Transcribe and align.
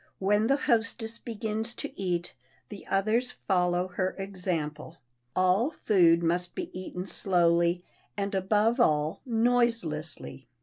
When 0.17 0.47
the 0.47 0.55
hostess 0.57 1.19
begins 1.19 1.75
to 1.75 1.91
eat, 1.95 2.33
the 2.69 2.87
others 2.87 3.33
follow 3.33 3.89
her 3.89 4.15
example. 4.17 4.97
All 5.35 5.69
food 5.69 6.23
must 6.23 6.55
be 6.55 6.71
eaten 6.73 7.05
slowly, 7.05 7.83
and, 8.17 8.33
above 8.33 8.79
all, 8.79 9.21
noiselessly. 9.27 10.47